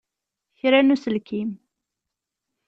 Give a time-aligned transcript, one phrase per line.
[0.59, 1.49] Kra n uselkim!